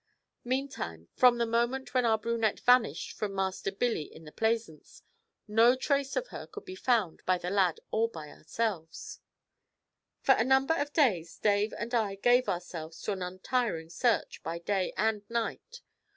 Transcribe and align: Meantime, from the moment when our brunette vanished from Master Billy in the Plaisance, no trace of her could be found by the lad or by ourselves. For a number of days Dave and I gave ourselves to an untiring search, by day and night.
Meantime, 0.43 1.09
from 1.13 1.37
the 1.37 1.45
moment 1.45 1.93
when 1.93 2.05
our 2.07 2.17
brunette 2.17 2.59
vanished 2.61 3.11
from 3.11 3.35
Master 3.35 3.71
Billy 3.71 4.01
in 4.01 4.25
the 4.25 4.31
Plaisance, 4.31 5.03
no 5.47 5.75
trace 5.75 6.15
of 6.15 6.29
her 6.29 6.47
could 6.47 6.65
be 6.65 6.73
found 6.73 7.21
by 7.27 7.37
the 7.37 7.51
lad 7.51 7.79
or 7.91 8.09
by 8.09 8.29
ourselves. 8.31 9.19
For 10.21 10.31
a 10.33 10.43
number 10.43 10.73
of 10.73 10.91
days 10.91 11.37
Dave 11.37 11.71
and 11.77 11.93
I 11.93 12.15
gave 12.15 12.49
ourselves 12.49 12.99
to 13.03 13.11
an 13.11 13.21
untiring 13.21 13.91
search, 13.91 14.41
by 14.41 14.57
day 14.57 14.91
and 14.97 15.21
night. 15.29 15.81